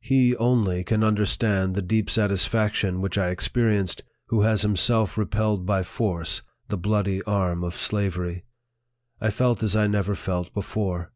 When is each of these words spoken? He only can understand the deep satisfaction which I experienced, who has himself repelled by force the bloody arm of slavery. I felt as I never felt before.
He 0.00 0.36
only 0.36 0.84
can 0.84 1.02
understand 1.02 1.74
the 1.74 1.82
deep 1.82 2.08
satisfaction 2.08 3.00
which 3.00 3.18
I 3.18 3.30
experienced, 3.30 4.04
who 4.26 4.42
has 4.42 4.62
himself 4.62 5.18
repelled 5.18 5.66
by 5.66 5.82
force 5.82 6.40
the 6.68 6.78
bloody 6.78 7.20
arm 7.24 7.64
of 7.64 7.74
slavery. 7.74 8.44
I 9.20 9.30
felt 9.30 9.60
as 9.60 9.74
I 9.74 9.88
never 9.88 10.14
felt 10.14 10.54
before. 10.54 11.10